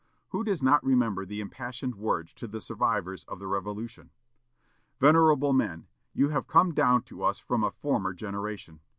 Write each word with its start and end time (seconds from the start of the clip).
Who 0.29 0.43
does 0.43 0.63
not 0.63 0.83
remember 0.83 1.27
the 1.27 1.41
impassioned 1.41 1.93
words 1.93 2.33
to 2.33 2.47
the 2.47 2.59
survivors 2.59 3.23
of 3.25 3.37
the 3.37 3.45
Revolution, 3.45 4.09
"Venerable 4.99 5.53
men! 5.53 5.85
you 6.11 6.29
have 6.29 6.47
come 6.47 6.73
down 6.73 7.03
to 7.03 7.21
us 7.21 7.37
from 7.37 7.63
a 7.63 7.69
former 7.69 8.15
generation. 8.15 8.79